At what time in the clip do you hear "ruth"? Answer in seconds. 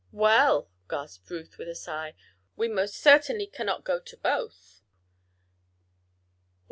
1.29-1.59